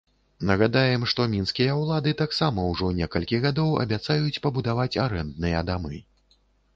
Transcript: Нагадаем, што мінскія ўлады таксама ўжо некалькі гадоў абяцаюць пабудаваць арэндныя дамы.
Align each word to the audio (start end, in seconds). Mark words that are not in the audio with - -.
Нагадаем, 0.51 1.01
што 1.11 1.25
мінскія 1.33 1.75
ўлады 1.81 2.13
таксама 2.21 2.63
ўжо 2.69 2.89
некалькі 3.01 3.41
гадоў 3.43 3.75
абяцаюць 3.83 4.41
пабудаваць 4.47 4.99
арэндныя 5.05 5.61
дамы. 5.69 6.01